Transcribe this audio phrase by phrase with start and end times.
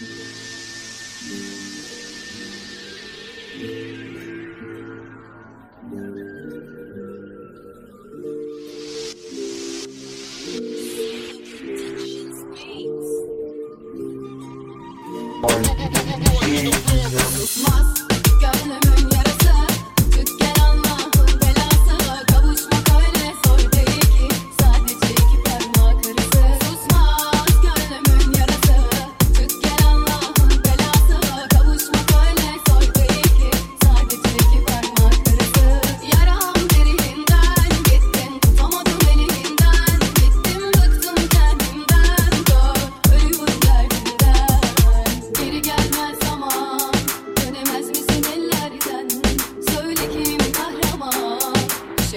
[0.00, 0.38] Gönlümün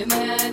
[0.01, 0.50] Imagine.